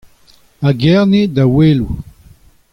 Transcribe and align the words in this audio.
A 0.67 0.71
Gerne 0.73 1.21
da 1.27 1.45
Oueloù. 1.45 1.91